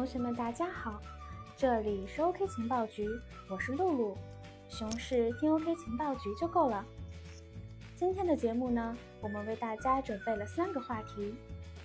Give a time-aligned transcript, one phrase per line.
[0.00, 0.98] 同学们，大家好，
[1.58, 3.06] 这里是 OK 情报局，
[3.50, 4.16] 我是露露。
[4.66, 6.82] 熊市听 OK 情报局就够了。
[7.96, 11.34] 今天的节目呢，我们为大家准备了三个话题。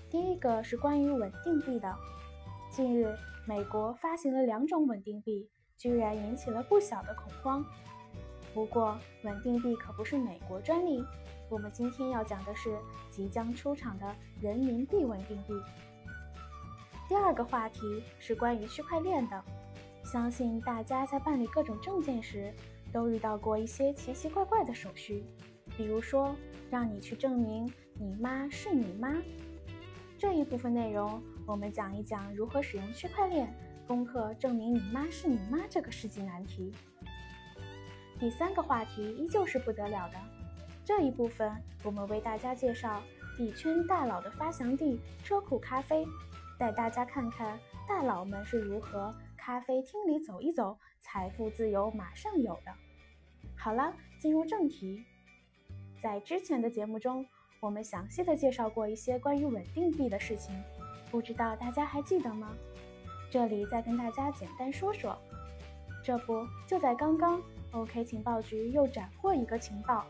[0.10, 1.94] 第一个是关于稳定币的。
[2.70, 3.14] 近日，
[3.46, 7.66] 美国发行了两种稳定币，居然引起了不小的恐慌。
[8.54, 11.04] 不过，稳定币可不是美国专利。
[11.50, 12.78] 我们今天要讲的是
[13.10, 15.54] 即将出场的人民币稳定币。
[17.08, 19.44] 第二个话题是关于区块链的。
[20.04, 22.54] 相信大家在办理各种证件时，
[22.92, 25.24] 都遇到过一些奇奇怪怪的手续，
[25.78, 26.36] 比如说
[26.72, 29.16] 让你去证明你妈是你妈。
[30.18, 33.54] 这一部分内容，我们讲一讲如何使用区块链
[33.88, 36.72] 攻克证明你妈是你妈这个世纪难题。
[38.20, 40.18] 第三个话题依旧是不得了的。
[40.84, 41.52] 这一部分，
[41.84, 43.02] 我们为大家介绍
[43.38, 46.06] 币圈大佬的发祥地车库咖啡，
[46.58, 52.72] 带大家看看大佬们是如何咖啡厅里走一走，财富自由马上有的。
[53.58, 55.04] 好了，进入正题。
[56.02, 57.26] 在之前的节目中，
[57.60, 60.56] 我们详细的介绍过一些关于稳定币的事情，
[61.12, 62.54] 不知道大家还记得吗？
[63.30, 65.18] 这里再跟大家简单说说。
[66.04, 70.06] 这不，就在刚刚，OK 情报局又斩获一个情报。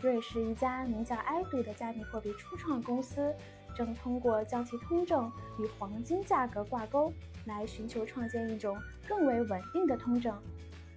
[0.00, 3.34] 瑞士一家名叫 i d 的加密货币初创公司，
[3.76, 7.12] 正通过将其通证与黄金价格挂钩，
[7.44, 10.36] 来寻求创建一种更为稳定的通证。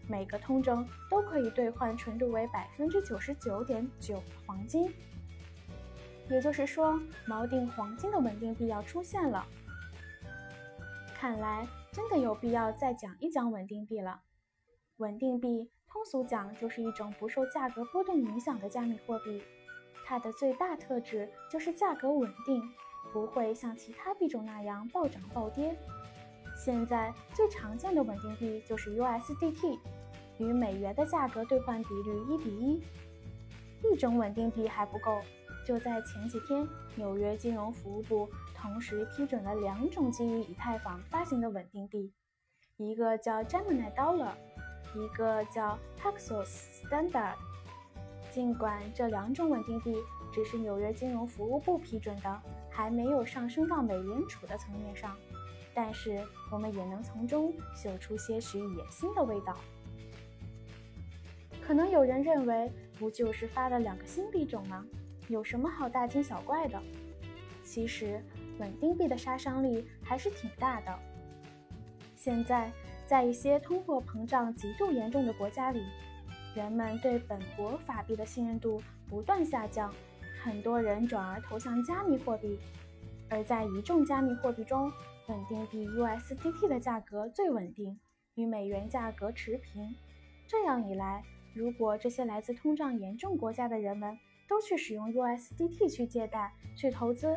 [0.07, 4.91] 每个通证都可以兑换纯度为百分之九十九点九的黄金。
[6.29, 9.45] 也就是说，锚定黄金的稳定币要出现了。
[11.13, 14.21] 看来真的有必要再讲一讲稳定币了。
[14.97, 15.69] 稳定币。
[15.91, 19.41] 通俗讲，就是一种不受价格波动影响的加密货币。
[20.09, 22.67] 它的最大特质就是价格稳定，
[23.13, 25.77] 不会像其他币种那样暴涨暴跌。
[26.57, 29.77] 现在最常见的稳定币就是 USDT，
[30.39, 32.81] 与美元的价格兑换比率一比一。
[33.83, 35.21] 一种稳定币还不够，
[35.63, 42.11] 就在前几天，纽约金融服务部同时批准了两种基于以太坊发行的稳定币，
[42.77, 44.31] 一个叫 Gemini Dollar。
[44.95, 46.47] 一个叫 Paxos
[46.81, 47.35] Standard。
[48.39, 49.93] 尽管这两种稳定币
[50.31, 55.13] 只是纽约金融服务部批准的，还没有上升到美联储的层面上，
[55.73, 59.57] 但是我们也能从中嗅出些许野心的味道。
[61.61, 64.85] 可能有人认为，不就是发了两个新币种吗？
[65.27, 66.81] 有什么好大惊小怪的？
[67.61, 68.23] 其实，
[68.57, 70.99] 稳定币的杀伤力还是挺大的。
[72.15, 72.71] 现在。
[73.05, 75.83] 在一些通货膨胀极度严重的国家里，
[76.55, 79.93] 人们对本国法币的信任度不断下降，
[80.43, 82.59] 很多人转而投向加密货币。
[83.29, 84.91] 而在一众加密货币中，
[85.27, 87.99] 稳定币 USDT 的价格最稳定，
[88.33, 89.95] 与美元价格持平。
[90.47, 91.21] 这样一来，
[91.53, 94.17] 如果这些来自通胀严重国家的人们
[94.47, 97.27] 都去使用 USDT 去借贷、去投资，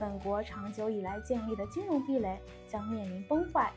[0.00, 3.72] 本国长久以来建立的金融壁垒将面临崩坏。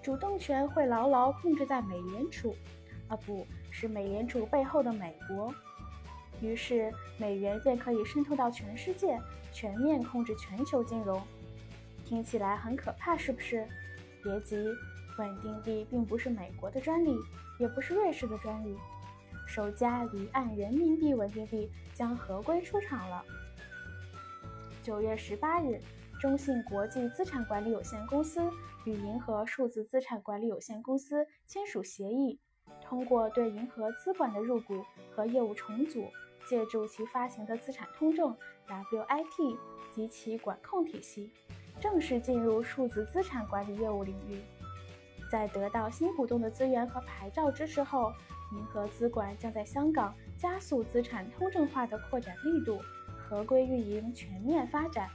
[0.00, 2.54] 主动权会牢牢控制在美联储，
[3.08, 3.44] 啊，不
[3.76, 5.52] 是美联储背后的美国。
[6.40, 9.18] 于是美元便可以渗透到全世界，
[9.50, 11.20] 全面控制全球金融。
[12.04, 13.66] 听起来很可怕，是不是？
[14.22, 14.56] 别急，
[15.18, 17.18] 稳定币并不是美国的专利，
[17.58, 18.76] 也不是瑞士的专利。
[19.48, 23.24] 首家离岸人民币稳定币将合规出厂了。
[24.84, 25.80] 九月十八日。
[26.20, 28.40] 中信国际资产管理有限公司
[28.84, 32.40] 与银河数字资产管理有限公司签署协议，
[32.94, 36.06] 通过对银河资管的入股和业务重组，
[36.48, 38.32] 借助其发行的资产通证
[38.68, 39.58] WIT
[39.92, 41.28] 及其管控体系，
[41.80, 44.40] 正式进入数字资产管理业务领域。
[45.28, 48.12] 在得到新股东的资源和牌照支持后，
[48.52, 52.78] 银河资管将在香港加速资产通证化的扩展力度，
[53.18, 55.10] 合规运营全面发展。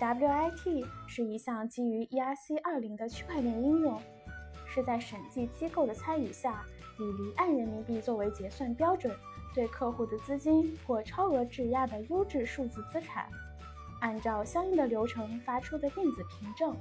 [0.00, 4.02] WIT 是一项基于 ERC-20 的区块链应用，
[4.78, 6.64] 是在审计机构的参与下，
[7.00, 9.12] 以离岸人民币作为结算标准，
[9.52, 13.28] 对客户的资金或超额质押的优质数字资产，
[14.00, 16.76] 按照相应的流程发出的电子凭证。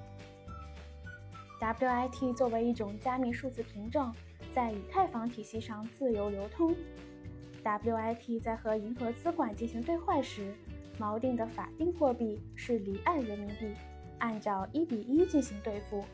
[1.59, 4.13] WIT 作为一种加密数字凭证，
[4.53, 6.75] 在以太坊体系上自由流通。
[7.63, 10.53] WIT 在和银河资管进行兑换时，
[10.99, 13.73] 锚定的法定货币是离岸人民币，
[14.19, 16.05] 按照一比一进行兑付。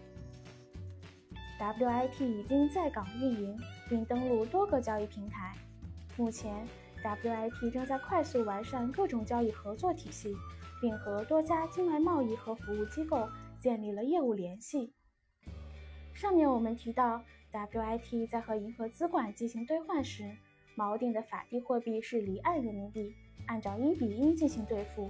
[1.71, 3.57] WIT 已经在港运营，
[3.87, 5.55] 并登陆多个交易平台。
[6.17, 6.67] 目前
[7.03, 10.35] ，WIT 正在快速完善各种交易合作体系，
[10.81, 13.29] 并和多家境外贸易和服务机构
[13.59, 14.93] 建立了业务联系。
[16.13, 20.35] 上面我们提到，WIT 在和银河资管进行兑换时，
[20.77, 23.15] 锚定的法定货币是离岸人民币，
[23.47, 25.09] 按照一比一进行兑付。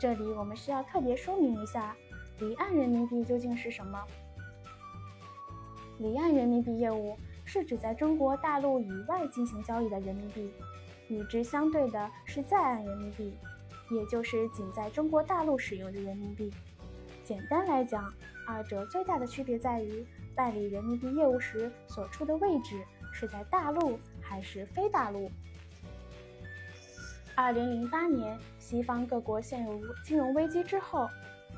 [0.00, 1.96] 这里我们需要特别说明一下，
[2.38, 3.98] 离岸人民币究竟是什么？
[6.02, 10.52] 离岸人民币业务是指在中国大陆以外进行交易的人民币，
[11.08, 13.32] 与之相对的是在岸人民币，
[13.90, 16.52] 也就是仅在中国大陆使用的人民币。
[17.22, 18.12] 简单来讲，
[18.46, 20.04] 二者最大的区别在于
[20.34, 22.82] 办理人民币业务时所处的位置
[23.12, 25.30] 是在大陆还是非大陆。
[27.36, 31.08] 二零零八年，西方各国陷入金融危机之后，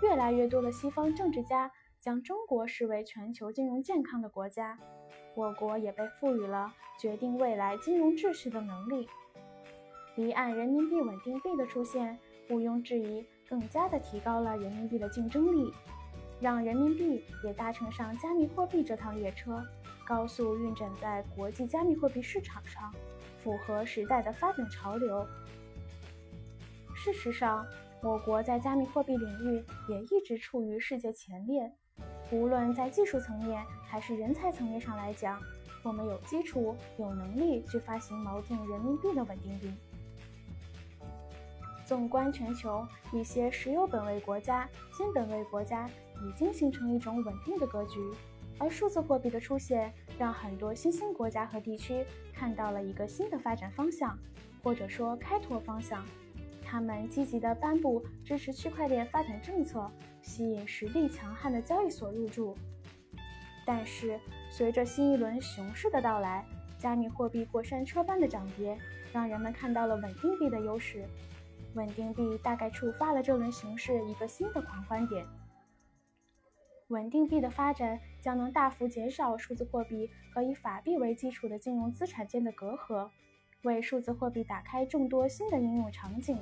[0.02, 1.70] 越来越多的西方政治家
[2.05, 4.79] 将中国视为全球金融健康的国家，
[5.35, 6.71] 我国也被赋予了
[7.01, 9.09] 决定未来金融秩序的能力。
[10.15, 12.19] 离岸人民币稳定币的出现，
[12.51, 13.25] 毋庸置疑。
[13.49, 15.73] 更加的提高了人民币的竞争力，
[16.41, 19.62] 让人民币也搭乘上加密货币这趟列车，
[20.07, 22.93] 高速运转在国际加密货币市场上，
[23.39, 25.27] 符合时代的发展潮流。
[26.95, 27.67] 事实上，
[28.03, 31.73] 我国在加密货币领域也一直处于世界前列，
[32.35, 35.41] 无论在技术层面还是人才层面上来讲，
[35.85, 39.73] 我们有基础、有能力去发行锚定人民币的稳定币。
[41.87, 45.89] 纵观全球，一些石油本位国家、金本位国家
[46.27, 48.01] 已经形成一种稳定的格局，
[48.59, 54.19] 而数字货币的出现，让很多新兴国家和地区看到了一个新的发展方向，
[54.61, 56.05] 或者说开拓方向。
[56.75, 59.88] 他们积极地颁布支持区块链发展政策，
[60.23, 62.53] 吸引实力强悍的交易所入驻。
[63.65, 64.19] 但是，
[64.50, 66.44] 随着新一轮熊市的到来，
[66.76, 68.76] 加密货币过山车般的涨跌，
[69.12, 71.05] 让人们看到了稳定币的优势。
[71.75, 75.25] 稳定币大概触发了这轮熊市一个新的狂欢点。
[76.88, 83.09] 稳定币的发展将能大幅减少数字货币和以法币为基础的金融资产间的隔阂，
[83.64, 86.38] 为数字货币打开众多新的应用场景。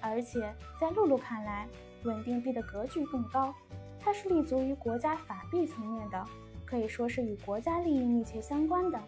[0.00, 1.66] 而且在露露看来，
[2.04, 3.54] 稳定币的格局更高，
[3.98, 6.24] 它是立足于国家法币层面的，
[6.64, 9.00] 可以说是与国家利益密切相关的。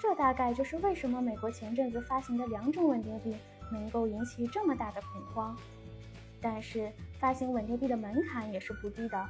[0.00, 3.34] 这大概就是为什么美国前阵子发行的两种稳定币。
[3.68, 5.56] 能够引起这么大的恐慌，
[6.40, 6.88] 但是
[7.18, 9.26] 发行稳定币的门槛也是不低的。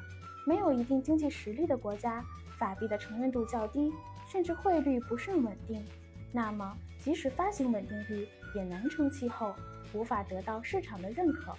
[0.47, 2.23] 没有一定经济实力的国家，
[2.59, 3.91] 法币的承认度较低，
[4.31, 5.83] 甚至汇率不甚稳定，
[6.33, 9.55] 那么即使发行稳定币也难成气候，
[9.93, 11.53] 无法得到市场的认可。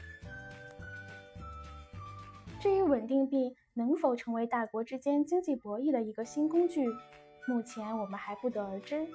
[2.59, 6.87] 至于稳定币能否成为大国之间经济博弈的一个新工具，
[7.47, 9.05] 目前我们还不得而知，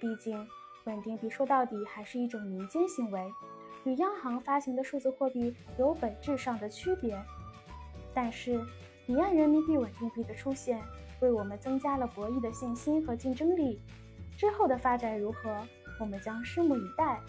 [0.00, 0.46] 毕竟。
[0.84, 3.32] 稳定币说到底还是一种民间行为，
[3.84, 7.18] 与央行发行的数字货币有本质上的区别。
[8.12, 8.62] 但是，
[9.06, 10.82] 离岸人民币稳定币的出现，
[11.20, 13.80] 为我们增加了博弈的信心和竞争力。
[14.36, 15.66] 之后的发展如何，
[16.00, 17.20] 我们将拭目以待。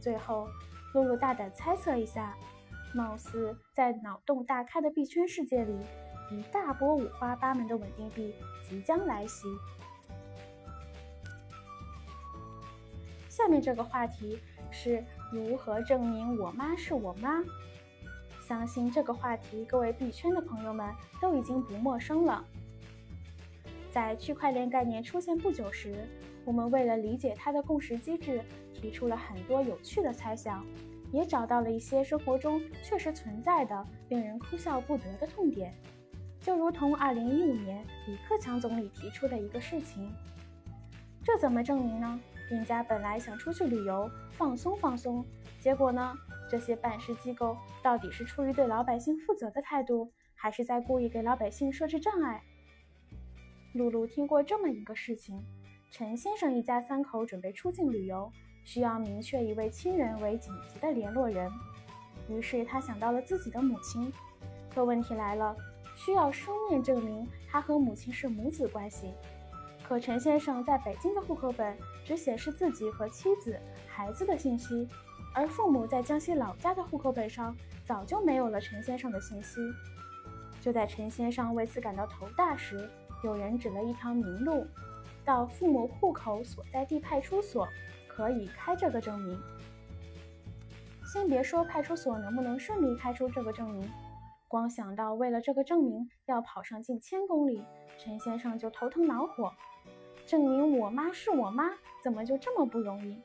[0.00, 0.48] 最后，
[0.94, 2.36] 露露大胆猜测一下，
[2.94, 5.78] 貌似在脑洞大开的币圈世界里，
[6.30, 8.34] 一大波五花八门的稳定币
[8.68, 9.46] 即将来袭。
[13.28, 14.38] 下面这个话题
[14.70, 15.02] 是
[15.32, 17.42] 如何证明我妈是我妈？
[18.42, 22.44] 相信这个话题各位币圈的朋友们都已经不陌生了。
[23.92, 25.94] 在区块链概念出现不久时，
[26.44, 28.40] 我们为了理解它的共识机制，
[28.72, 30.64] 提出了很多有趣的猜想，
[31.12, 35.74] 也找到了一些生活中确实存在的令人哭笑不得的痛点。
[36.40, 40.10] 就如同2015年李克强总理提出的一个事情，
[41.22, 42.20] 这怎么证明呢？
[42.48, 45.24] 人家本来想出去旅游放松放松，
[45.58, 46.14] 结果呢？
[46.48, 52.42] 这些办事机构到底是出于对老百姓负责的态度，还是在故意给老百姓设置障碍？
[53.72, 55.40] 露露听过这么一个事情：
[55.90, 58.30] 陈先生一家三口准备出境旅游，
[58.64, 61.48] 需要明确一位亲人为紧急的联络人，
[62.28, 64.12] 于是他想到了自己的母亲。
[64.74, 65.56] 可问题来了，
[65.96, 69.12] 需要书面证明他和母亲是母子关系。
[69.84, 73.58] 可陈先生在北京的户口本只显示自己和妻子、
[73.88, 74.88] 孩子的信息，
[75.34, 79.60] 而父母在江西老家的户口本上早就没有了陈先生的信息。
[80.60, 82.88] 就在陈先生为此感到头大时，
[83.22, 84.66] 有人指了一条明路，
[85.24, 87.68] 到父母户口所在地派出所
[88.08, 89.40] 可以开这个证明。
[91.04, 93.90] 先别说派出所能不能顺利开出这个证明，
[94.48, 97.62] 光想到为了这个证明要跑上近千公里，
[97.98, 99.52] 陈先生就头疼恼火。
[100.24, 101.70] 证明我妈是我妈，
[102.02, 103.20] 怎么就这么不容易？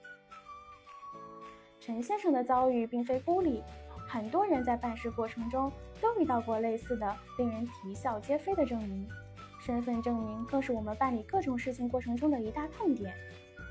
[1.79, 3.61] 陈先生的遭遇并非孤立，
[4.07, 5.71] 很多人在办事过程中
[6.01, 9.07] 都遇到过类似的令人啼笑皆非的证明。
[9.65, 13.11] 身份证明更是我们办理各种事情过程中的一大痛点，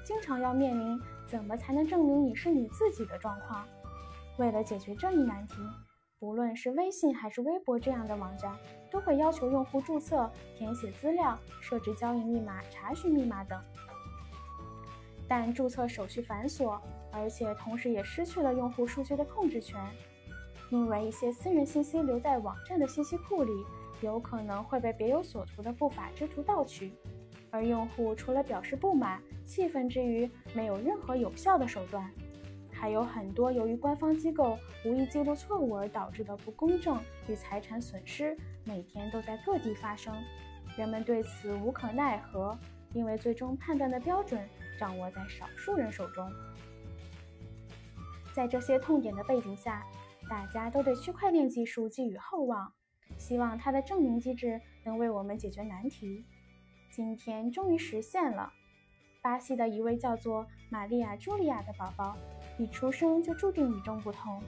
[0.04, 3.64] 经常要面临怎么才能证明你是你自己的状况。
[4.36, 5.54] 为了解决这一难题，
[6.18, 8.52] 不论是微信还是微博这样的网站，
[8.90, 13.62] 都会要求用户注册、填写资料、设置交易密码、查询密码等。
[15.28, 16.76] 但注册手续繁琐，
[17.12, 19.80] 而且同时也失去了用户数据的控制权，
[20.70, 23.52] 因为一些私人信息留在网站的信息库里。
[24.04, 26.92] 有可能会被别有所图的不法之徒盗取，
[27.50, 32.08] 而用户除了表示不满、气愤之余，没有任何有效的手段。
[32.70, 40.14] 还有很多由于官方机构无意记录错误而导致的不公正与财产损失，每天都在各地发生。
[40.76, 42.58] 人们对此无可奈何，
[42.92, 44.46] 因为最终判断的标准
[44.78, 46.30] 掌握在少数人手中。
[48.34, 49.86] 在这些痛点的背景下，
[50.28, 52.70] 大家都对区块链技术寄予厚望。
[53.24, 56.22] 希望它的证明机制能为我们解决难题。
[56.90, 58.52] 今天终于实现了。
[59.22, 62.14] 巴西的一位叫做玛利亚·朱莉亚的宝宝，
[62.58, 64.42] 一出生就注定与众不同。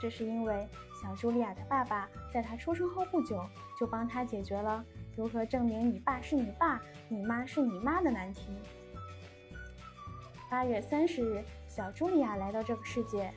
[0.00, 0.64] 这是因为
[1.02, 3.44] 小朱莉亚的爸爸在她出生后不久
[3.76, 4.84] 就帮她解决了
[5.16, 8.56] 如何证明你爸是你爸、你妈是你妈的难题。
[10.48, 13.34] 八月三十日，小朱莉亚来到这个世界。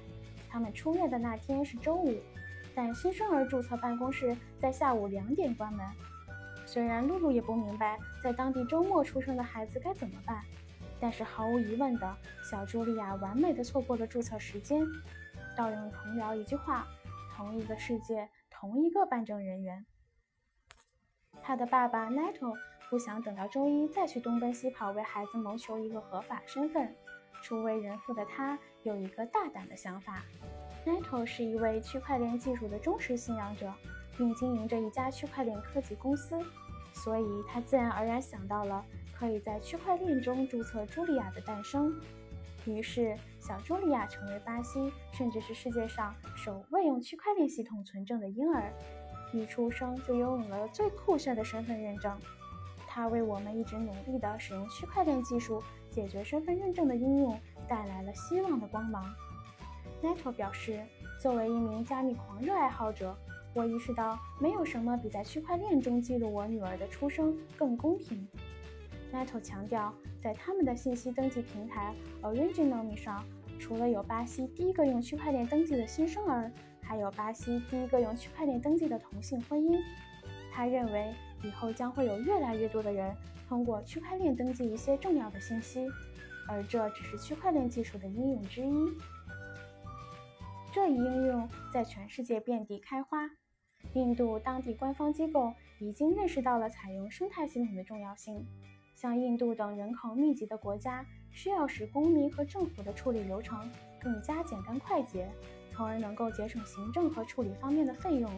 [0.48, 2.22] 他们出院的那天是周五。
[2.78, 5.84] 但新生儿注册办公室在下午两点关门。
[6.64, 10.44] 虽然露露也不明白在当地周末出生的孩子该怎么办，
[11.00, 12.16] 但是毫无疑问的，
[12.48, 14.86] 小茱莉亚完美的错过了注册时间。
[15.56, 16.86] 盗用童谣一句话：
[17.36, 19.84] 同一个世界，同一个办证人员。
[21.42, 22.56] 他的爸爸 Nato
[22.92, 26.96] 不想等到周一再去东奔西跑为孩子谋求一个合法身份。
[27.42, 30.24] 初为人父的他有一个大胆的想法。
[30.88, 33.70] Nato 是一位区块链技术的忠实信仰者，
[34.18, 36.40] 并经营着一家区块链科技公司，
[36.94, 38.82] 所以他自然而然想到了
[39.14, 41.94] 可以在区块链中注册茱莉亚的诞生。
[42.64, 48.72] 于是，小茱莉亚成为巴西甚至是世界上首位用区块链系统存证的婴儿，
[49.34, 52.18] 一出生就拥有了最酷炫的身份认证。
[52.88, 59.04] 他为我们一直努力的使用区块链技术解决身份认证的应用带来了希望的光芒。
[60.02, 60.80] Nato 表示，
[61.20, 63.18] 作为一名加密狂热爱好者，
[63.54, 68.28] 我意识到没有什么比在区块链中记录我女儿的出生更公平。
[69.12, 73.24] Nato 强调，在他们的信息登记平台 Original 上，
[73.60, 76.52] 除了有巴西第一个用区块链登记的新生儿，
[76.82, 79.80] 还有巴西第一个用区块链登记的同性婚姻。
[80.52, 81.14] 他认为，
[81.44, 83.16] 以后将会有越来越多的人
[83.50, 85.88] 通过区块链登记一些重要的信息，
[86.48, 88.92] 而这只是区块链技术的应用之一。
[90.78, 93.28] 这一应用在全世界遍地开花。
[93.94, 98.46] 印度当地官方机构已经认识到了采用生态系统的重要性。
[98.94, 103.68] 像印度等人口密集的国家，需要使公民和政府的处理流程
[104.00, 105.28] 更加简单快捷，
[105.74, 108.30] 从而能够节省行政和处理方面的费用。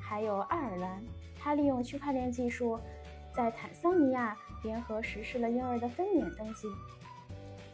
[0.00, 1.04] 还有爱尔兰，
[1.38, 2.80] 它利用区块链技术，
[3.36, 6.68] 在坦桑尼亚联合实施了婴儿的分娩登记。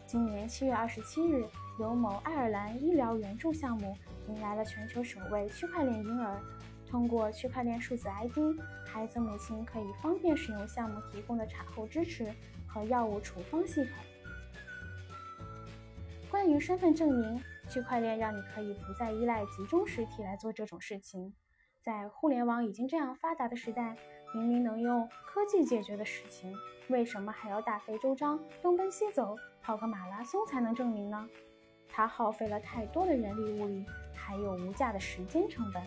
[0.05, 1.47] 今年七月二十七日。
[1.79, 3.97] 由某爱尔兰医疗援助项目
[4.29, 6.41] 迎来了全球首位区块链婴儿。
[6.89, 8.39] 通过区块链数字 ID，
[8.87, 12.33] 孩子母亲可以方便使用项目提供的产后支持
[12.67, 13.93] 和药物处方系统。
[16.31, 21.35] 关于身份证明，区块链让你可以不再依赖集中实体来做这种事情。
[21.81, 23.97] 在互联网已经这样发达的时代，
[24.33, 26.55] 明明能用科技解决的事情，
[26.89, 31.29] 为什么还要大费周章、东奔西走、跑个马拉松才能证明呢？
[31.97, 33.83] 它耗费了太多的人力物力，
[34.15, 35.83] 还有无价的时间成本。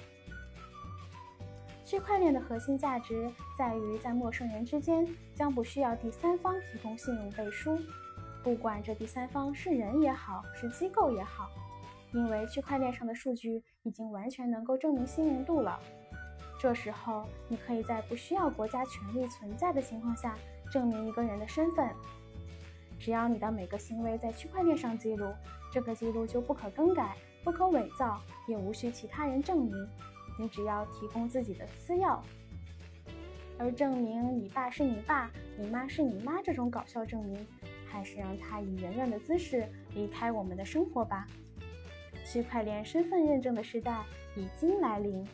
[1.85, 7.77] 区块链的核心价值在于，在陌生人之间将不需要第三方提供信用背书，
[8.43, 11.47] 不管这第三方是人也好，是机构也好，
[12.11, 15.79] 因为区块链上的数据已经完全能够证明信用度了。
[16.59, 20.35] 这时候，你可以在不需要国家权力存在的情况下
[20.71, 21.87] 证明一个人的身份。
[22.99, 25.33] 只要你的每个行为在区块链上记录，
[25.71, 29.73] 这个记录就不可更改、不可伪造，也无需其他人证明。
[30.37, 32.19] 你只要提供自己的私钥。
[33.57, 37.45] 而证明你爸是你爸、你妈是你妈这种搞笑证明，
[37.87, 41.25] 还是让他以圆润的姿势离开我们的生活吧。
[42.25, 44.03] 区块链身份认证的时代
[44.35, 45.25] 已经来临。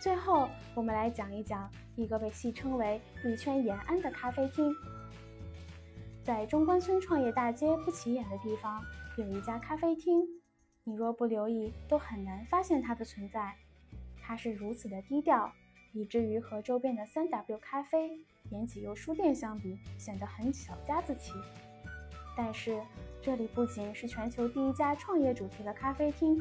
[0.00, 1.70] 最后，我们来讲一讲。
[1.98, 4.72] 一个被戏称为“币圈延安”的咖啡厅，
[6.22, 8.80] 在中关村创业大街不起眼的地方，
[9.16, 10.22] 有一家咖啡厅，
[10.84, 13.52] 你若不留意，都很难发现它的存在。
[14.22, 15.52] 它是如此的低调，
[15.92, 21.32] 以至于和周边的三 W 咖啡、延吉优书店相比，显得很小家子气。
[22.36, 22.80] 但是，
[23.20, 26.38] 这里不仅是全球第一家创业主题的咖啡厅，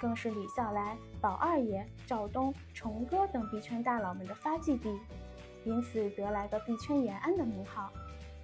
[0.00, 4.98] 更是李笑来、宝二爷、赵东、崇哥等币圈大佬们的发迹地，
[5.64, 7.92] 因此得来个币圈延安的名号。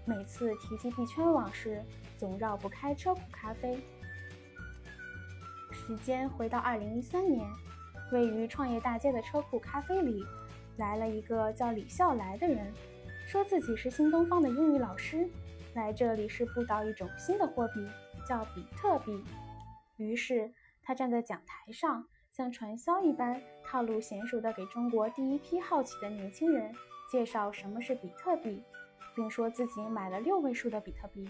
[0.04, 1.82] 每次提及币圈往事，
[2.18, 3.78] 总绕不开车库咖啡。
[5.70, 7.48] 时间回到二零一三年，
[8.12, 10.24] 位于创业大街的车库咖啡里，
[10.76, 12.72] 来了一个叫李笑来的人，
[13.28, 15.28] 说自己是新东方的英语老师，
[15.74, 17.86] 来这里是布道一种新的货币，
[18.26, 19.24] 叫比特币。
[19.96, 20.52] 于是
[20.92, 26.70] 他站在讲台上，像传销一般，套路娴熟地给中国第一批好奇的年轻人
[27.10, 28.62] 介绍什么是比特币，
[29.16, 31.26] 并说自己买了六位数的比特币。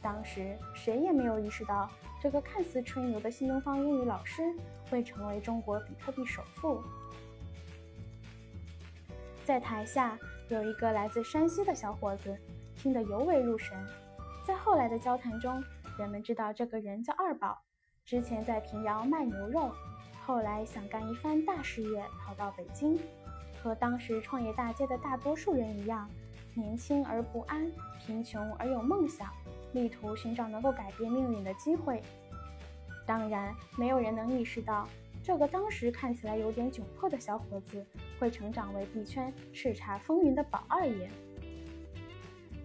[0.00, 1.90] 当时谁也没有意识到。
[2.22, 4.54] 这个看似吹牛的新东方英语老师
[4.88, 6.80] 会成为中国比特币首富。
[9.44, 10.16] 在台下
[10.48, 12.38] 有一个来自山西的小伙子，
[12.76, 13.76] 听得尤为入神。
[14.46, 15.60] 在后来的交谈中，
[15.98, 17.60] 人们知道这个人叫二宝，
[18.06, 19.72] 之前在平遥卖牛肉，
[20.24, 22.96] 后来想干一番大事业，跑到北京，
[23.60, 26.08] 和当时创业大街的大多数人一样，
[26.54, 29.28] 年轻而不安，贫穷而有梦想。
[29.72, 32.00] 力图寻找能够改变命运的机会。
[33.04, 34.88] 当然，没有人能意识到，
[35.20, 37.84] 这个当时看起来有点窘迫的小伙子，
[38.20, 41.10] 会成长为币圈叱咤风云的宝二爷。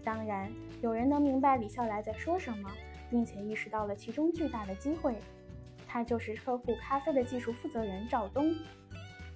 [0.03, 0.51] 当然，
[0.83, 2.69] 有人能明白李笑来在说什么，
[3.11, 5.15] 并且意识到了其中巨大的机会。
[5.87, 8.55] 他就是车库咖啡的技术负责人赵东。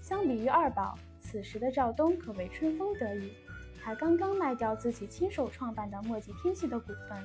[0.01, 3.31] 相比于二宝，此时的赵东可谓春风得意，
[3.83, 7.23] 他刚刚卖掉自己亲手创办的墨迹天气的股份。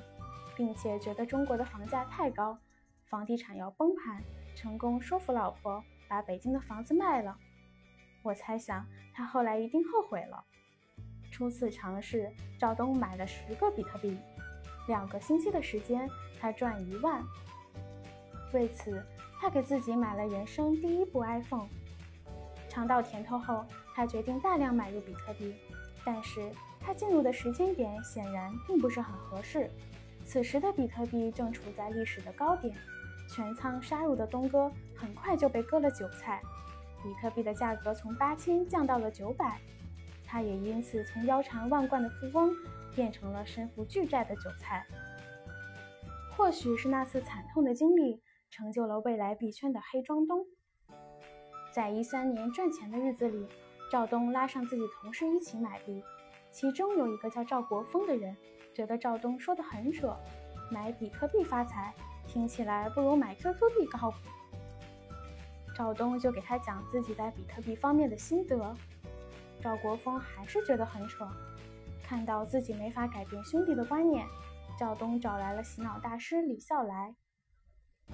[0.56, 2.58] 并且觉得中国的房价太高，
[3.06, 4.22] 房地产要崩盘，
[4.54, 7.34] 成功说服老婆把北京的房子卖了。
[8.22, 10.44] 我猜想他后来一定后悔了。
[11.30, 14.18] 初次尝试，赵东买了十个比特币，
[14.90, 17.22] 两个星期的时间，他赚一万。
[18.52, 19.00] 为此，
[19.40, 21.68] 他给自己买了人生第一部 iPhone。
[22.68, 25.54] 尝到甜头后，他决定大量买入比特币，
[26.04, 26.50] 但是
[26.80, 29.70] 他进入的时间点显然并不是很合适。
[30.24, 32.76] 此时的比特币正处在历史的高点，
[33.28, 36.42] 全仓杀入的东哥很快就被割了韭菜，
[37.00, 39.60] 比特币的价格从八千降到了九百，
[40.26, 42.52] 他也因此从腰缠万贯的富翁
[42.94, 44.86] 变成了身负巨债的韭菜。
[46.36, 50.44] 或许是那次惨痛的经历成就了未来币圈的黑庄东。
[51.72, 53.46] 在一三年赚钱的日子里，
[53.90, 56.02] 赵东拉上自己同事一起买币，
[56.50, 58.36] 其中有一个叫赵国峰的人。
[58.72, 60.16] 觉得赵东说的很扯，
[60.70, 61.92] 买比特币发财，
[62.26, 64.16] 听起来不如买 QQ 币靠谱。
[65.76, 68.74] 赵东就给他讲自己在比特币方面的心得，
[69.60, 71.28] 赵国峰还是觉得很扯。
[72.10, 74.26] 看到自己没法改变兄弟的观念，
[74.76, 77.14] 赵东找来了洗脑大师李笑来。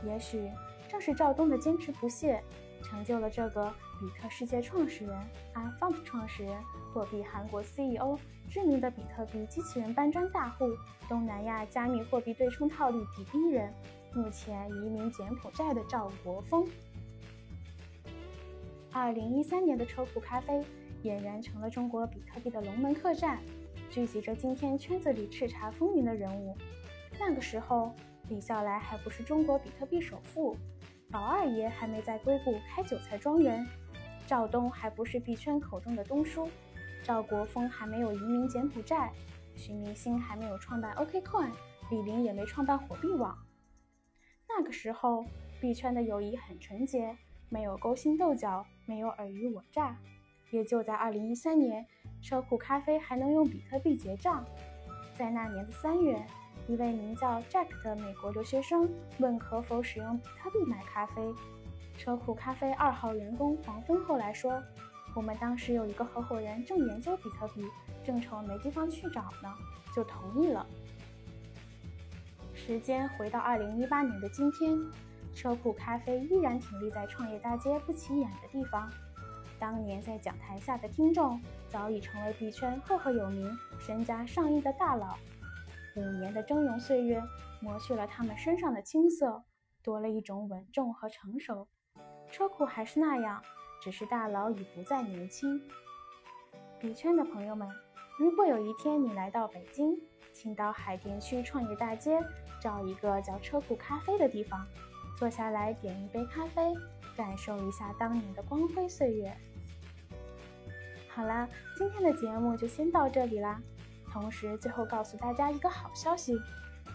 [0.05, 0.51] 也许
[0.87, 2.45] 正是赵东的坚持不懈，
[2.83, 5.17] 成就了这个比特世界创始人、
[5.55, 6.55] 阿 f u n 创始人、
[6.93, 8.19] 货币韩国 CEO。
[8.51, 10.67] 知名的比特币机器人搬砖大户，
[11.09, 13.73] 东南亚加密货币对冲套利第一人，
[14.15, 16.69] 目前移民柬埔寨的赵国峰。
[18.93, 20.63] 二零一三年的车库咖啡
[21.03, 23.41] 俨然成了中国比特币的龙门客栈，
[23.91, 26.57] 聚集着今天圈子里叱咤风云的人物。
[27.19, 27.95] 那个时候，
[28.29, 30.57] 李笑来还不是中国比特币首富，
[31.11, 33.67] 宝二爷还没在硅谷开韭菜庄园，
[34.27, 36.49] 赵东还不是币圈口中的东叔。
[37.03, 39.13] 赵国峰还没有移民柬埔寨，
[39.55, 41.53] 徐明星还没有创办 OKCoin，
[41.91, 43.39] 李林也没创办火币网。
[44.49, 45.25] 那个时候，
[45.61, 47.17] 币圈的友谊很纯洁，
[47.49, 49.97] 没有勾心斗角，没有尔虞我诈。
[50.51, 51.87] 也就在2013年，
[52.23, 54.45] 车库咖啡还能用比特币结账。
[55.15, 56.21] 在那年的三月，
[56.69, 61.35] 一位名叫 Jack 的美国留学生问可否使用比特币买咖啡。
[61.97, 64.63] 车库咖啡二号员工黄芬后来说。
[65.15, 67.65] 我们当时有一个合伙人正研究比特币，
[68.05, 69.51] 正愁没地方去找呢，
[69.95, 70.67] 就同意了。
[72.55, 74.79] 时间回到二零一八年的今天，
[75.35, 78.93] 车库咖啡依然挺立在创业大街不起眼的地方。
[79.59, 85.17] 当年在讲台下的听众早已成为币圈赫赫有名、身家上亿的大佬。
[85.97, 87.23] 五年的峥嵘岁月
[87.61, 89.45] 磨去了他们身上的青涩，
[89.83, 91.69] 多了一种稳重和成熟。
[92.31, 93.43] 车库还是那样。
[93.83, 95.61] 只是大佬已不再年轻。
[96.81, 97.69] 币圈的朋友们，
[98.19, 99.97] 如果有一天你来到北京，
[100.33, 102.19] 请到海淀区创业大街
[102.61, 104.67] 找一个叫车库咖啡的地方，
[105.17, 106.75] 坐下来点一杯咖啡，
[107.17, 109.35] 感受一下当年的光辉岁月。
[111.09, 113.61] 好啦，今天的节目就先到这里啦。
[114.13, 116.39] 同时，最后告诉大家一个好消息，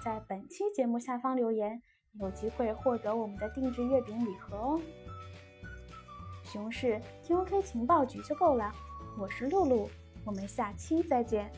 [0.04, 1.82] 在本期节目下方留言，
[2.20, 4.80] 有机会获得我们的定制月饼礼盒哦。
[6.44, 8.72] 熊市听 OK 情报局就够了，
[9.18, 9.90] 我是露露，
[10.26, 11.52] 我们下期再见。